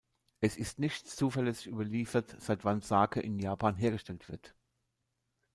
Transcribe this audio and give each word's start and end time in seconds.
Es 0.39 0.57
ist 0.57 0.79
nicht 0.79 1.07
zuverlässig 1.07 1.67
überliefert, 1.67 2.35
seit 2.39 2.65
wann 2.65 2.81
Sake 2.81 3.19
in 3.21 3.37
Japan 3.37 3.75
hergestellt 3.75 4.29
wird. 4.29 4.55